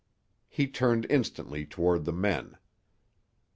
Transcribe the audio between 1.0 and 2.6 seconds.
instantly toward the men.